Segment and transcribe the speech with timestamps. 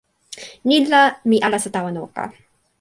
[0.67, 2.21] ni la, mi alasa tawa noka.